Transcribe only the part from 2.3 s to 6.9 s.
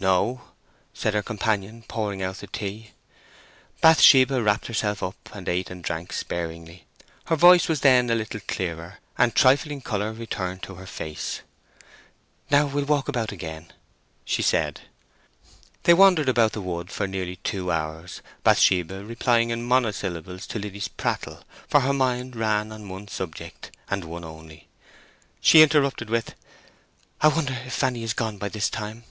the tea. Bathsheba wrapped herself up and ate and drank sparingly.